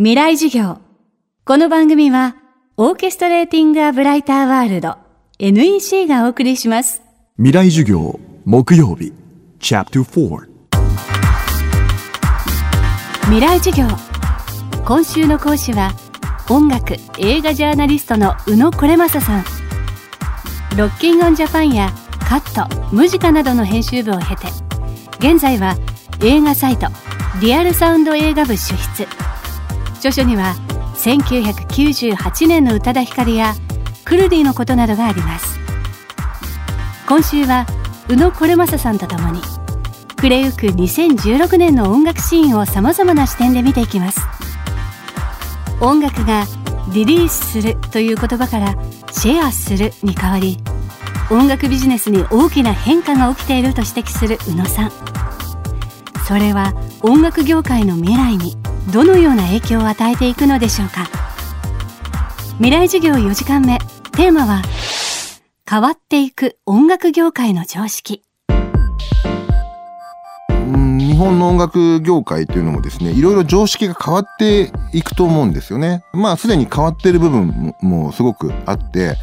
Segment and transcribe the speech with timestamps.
[0.00, 0.78] 未来授業。
[1.44, 2.36] この番組は、
[2.76, 4.96] オーケストレーティング・ア・ブライター・ワールド
[5.40, 7.02] NEC がお送りします。
[7.36, 9.12] 未来授業木曜日
[9.58, 10.46] Chapter 4
[13.22, 13.88] 未来授業。
[14.84, 15.90] 今週の講師は、
[16.48, 19.44] 音楽・映画ジャーナリストの宇野これまささん。
[20.76, 21.90] ロッキンオンジャパンや
[22.20, 24.46] カット、ムジカなどの編集部を経て、
[25.18, 25.74] 現在は
[26.22, 26.86] 映画サイト、
[27.40, 29.27] リアルサウンド映画部主筆。
[29.98, 30.54] 著書には
[30.94, 33.54] 1998年の宇多田ヒカルや
[34.04, 35.58] クルディのことなどがあります。
[37.08, 37.66] 今週は
[38.08, 39.40] 宇野これまささんとともに
[40.16, 44.20] 暮れゆく2016年の音楽シーンをさまざまな視点で見ていきます。
[45.80, 46.44] 音楽が
[46.92, 48.74] リリースするという言葉から
[49.12, 50.58] シェアするに変わり
[51.30, 54.92] 音楽ビジネスに大きな変化が起きていると指摘する宇野さん。
[56.26, 56.72] それは
[57.02, 58.56] 音楽業界の未来に
[58.92, 61.08] どのような影響を与えていくのでしょうか。
[62.56, 63.78] 未来授業4時間目。
[64.12, 64.62] テーマは
[65.70, 68.24] 変わっていく音楽業界の常識。
[70.50, 76.02] うん日本の音楽業界というのもですねいろいろ常識が変わっていくと思うんですよね。
[76.12, 79.16] まあすでに変わっている部分ももすごくあって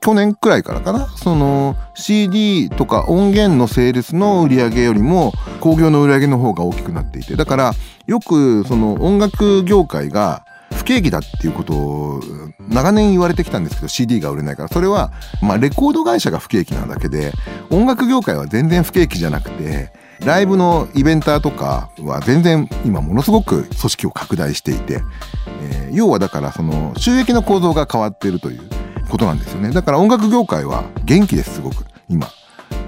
[0.00, 1.08] 去年くらいからかな。
[1.16, 7.36] その CD とか音源のセールスの売り上げよりも興行の売り上げの方が大きくなっていて。
[7.36, 7.72] だから
[8.06, 12.20] よくその音楽業界が不景気だっていうことを
[12.68, 14.68] 長年言われてきたんですけど CD が売れないから。
[14.68, 15.12] それは
[15.42, 17.32] まあレコード会社が不景気なだけで
[17.70, 19.92] 音楽業界は全然不景気じゃなくて
[20.24, 25.02] ライブのイベンターとかは全然今ものすごく組織を拡大していて、
[25.62, 28.79] えー要はだからその収益の構造が変わっているという。
[29.10, 32.28] ことなんですよねだから音楽業界は元気ですすごく今。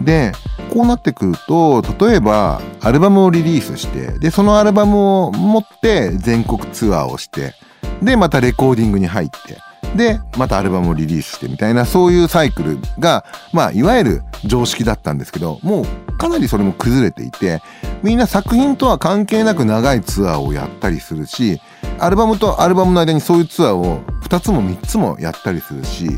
[0.00, 0.32] で
[0.72, 7.54] こうなってくると例えばアルバムをリリースしてでそのアルバムを持って全国ツアーをして
[8.02, 9.58] でまたレコーディングに入って
[9.96, 17.60] でまたアルバムをリリースしてみたいなそういうサイクルがまあいわゆる常識だったんですけどもうかなりそれも崩れていて
[18.02, 21.60] みんな作品とは関係なく長いツアーをやったりするし
[22.02, 26.08] アルバムとアルバムの間にそういうツアーを2つも3つもやったりするし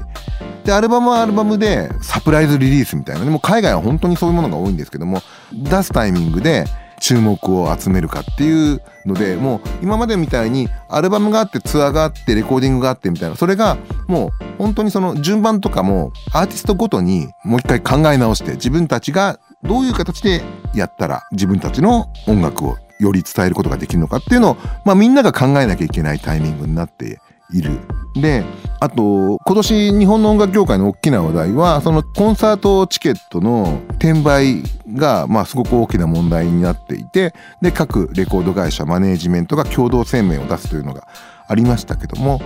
[0.64, 3.24] でアルバムはアルバムでサプライズリリースみたいな。
[3.24, 5.20] でも海外は本当にそういうものが多いんですけども
[5.52, 6.64] 出すタイミングで
[7.00, 13.36] 注目を集めるかっていうのでもう今までみたいにアルバムがあってツアーがあってレコーディングがあってみたいな。
[13.36, 13.76] それが
[14.08, 20.42] もう本当にその順番とかもアーティストごとにもう一回考え直して自分たちがどういう形で
[20.74, 27.20] やったら自分たちの音楽をより伝えることができるのかっていうのを、まあ、みんなが考えなきゃいけないタイミングになって
[27.52, 27.78] いる。
[28.14, 28.44] で
[28.80, 34.62] あと今年日本の音楽業界の大きな話題はそのコンサートチケットの転売
[34.94, 41.08] がまあすごく大きな問題になっていてで各レコード会社マネージメントが共同声明を出すというのが
[41.48, 42.40] ありましたけども、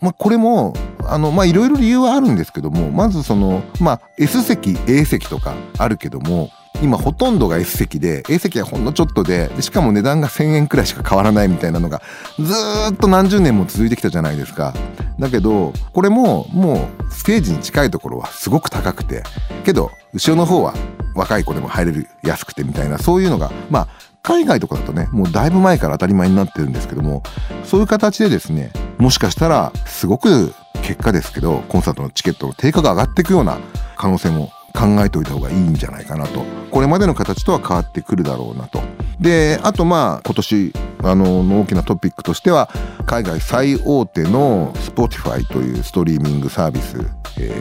[0.00, 0.74] まあ、これも
[1.06, 6.50] あのまあいろいろ理由はあるんですけどもまずそのまあ S 席 A 席とかあるけども
[6.82, 12.02] 今ほとんどが S 席で A 席はほんのちょっとでしかも値段が1,000円くらいしか変わらないみたいなのが
[12.38, 12.52] ず
[12.92, 14.74] っと何十年も続いてきたじゃないですか。
[15.18, 19.22] だけどこれももうステージに近いところはすごく高くて
[19.64, 20.74] けど後ろの方は
[21.14, 23.88] 若い子でも入れる安くてみたいなそういうのがまあ
[24.22, 27.22] 海外とかだとねもうだいぶ前から当たり前になってるんですけども
[27.62, 30.52] そういう形でですねもしかしたらすごく
[30.82, 33.58] 結果ですけどコンサートのチケットの定価が上がっていくような
[33.96, 36.44] 可能性も考えておいた方がいいんじゃないかなと。
[36.70, 38.80] これまでの形とは変わってくるだろうなと。
[39.20, 42.68] であとまあ今年あの大きなトピックとしては
[43.06, 46.98] 海外最大手の Spotify というストリーミングサービス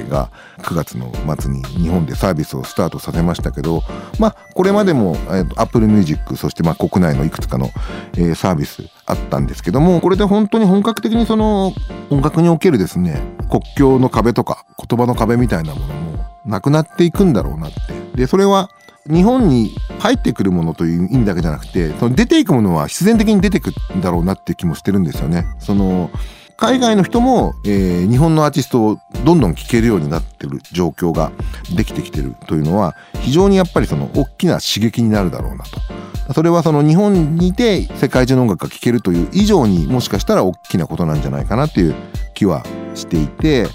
[0.10, 0.30] が
[0.60, 3.84] 9月の末に日本でサービスをスタートさせましたけど
[4.20, 7.70] まあこれまでも、えーと Apple Music そしてま国内のいくつかの、
[8.18, 11.74] えサービスあったんですけどもこれで本当に本格的にその
[12.10, 16.03] 音楽におけるですね国境の壁とか言葉の壁みたいなものも
[16.46, 17.80] なくなっていくんだろうなって
[18.16, 18.70] でそれは
[19.10, 25.46] 日本に入ってくるものという意味だけじゃなくてその出ていくものは必然的に出てくんだろうなっていう気もしてるんですよね。
[25.60, 26.10] その
[26.56, 31.32] 海外の人も、えー日本のアーティストをどんどん聴けるようになってる状況が
[31.76, 36.34] できてきてるというのは非常にやっぱりその大きな刺激になるだろうなと。
[36.34, 41.96] それはその日本にいて世界中の音楽が聴けるという以上にもしかしたら大きなことなんじゃないかなっていう
[42.34, 42.64] 気は
[42.96, 43.66] していて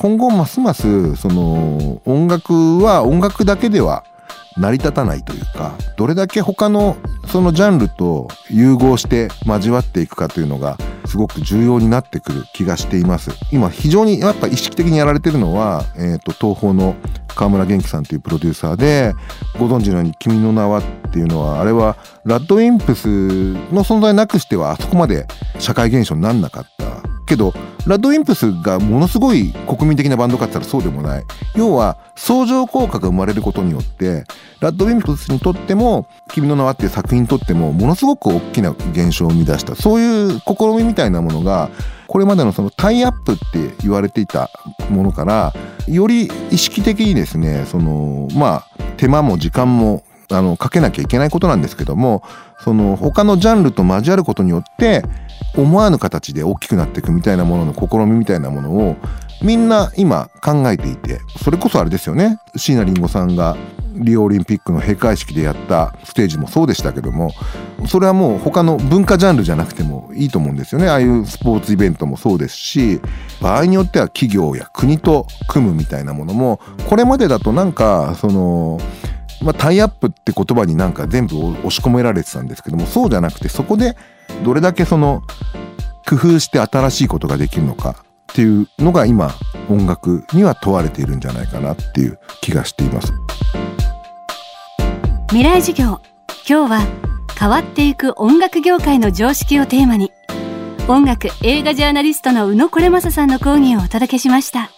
[0.00, 4.04] 今後ますますその音楽は音楽だけでは
[4.56, 6.96] 成り立たないというかどれだけ他の
[7.26, 13.30] そのジャンルと融合して交わっていくかというのがすごく重要になってくる気がしています。
[13.52, 16.94] 今非常にやっぱ意識的にやられてるのは、えーと、東宝の
[17.28, 19.14] 川村元気さんというプロデューサーで
[19.58, 23.06] ご存知のように「君の名は」っていうのはあれはラッドウィンプス
[23.72, 25.26] の存在なくしてはあそこまで
[25.58, 26.88] 社会現象になんなかった。
[27.28, 27.52] けど
[27.88, 31.24] ラッドウィンプスがものすごい国民的なバンドかって言ったらそうでもない。
[31.56, 34.24] 要は相乗効果が生まれることによって
[34.60, 39.74] ラッドウィンプスにとっても「君の名は」っていう作品にとってもものすごく大きな現象を生み出した。
[39.74, 41.70] そういう試みみたいなものが
[42.08, 44.50] これまでのそのタイアップって言われていた
[44.90, 45.54] ものから
[45.86, 52.22] より意識的にですねそのまあ手間も時間もあのかけなきゃいけないことなんですけども
[52.62, 55.02] その他のジャンルと交わることによって
[55.56, 58.96] 思わぬ形で大きくなっていくみたいなものの試みみたいなものを
[59.42, 62.38] みんな今考えていてそれこそあれですよね。
[62.56, 63.56] 椎名林檎さんが
[63.94, 67.32] リオオリンピックの閉会式でやったステージもそうでしたけども
[67.86, 70.88] それはもう他の文化ジャンルじゃなくてもいいと思うんですよね。
[70.88, 73.00] ああいうスポーツイベントもそうですし
[73.40, 78.80] 場合によっては企業や国と組むみたいなものもこれまでだとなんかその
[79.42, 83.96] まあ、タイアップって言葉になんか全部押し込められてたんですけどもそうじゃなくてそこで
[84.44, 85.22] どれだけその
[86.08, 89.34] 工夫して新しいことができるのかっていうのが今
[89.68, 93.12] 音楽には問われているんじゃないかなっていう気がしています
[95.28, 96.00] 未来授業
[96.48, 97.08] 今日は
[97.38, 100.12] 変わっていく音楽業界の常識をテーマに
[100.88, 104.77] 音楽映画ジャーナリストの宇野これまささんの講義をお届けしました。